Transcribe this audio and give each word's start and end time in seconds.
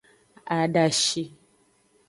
Adashi. 0.57 1.23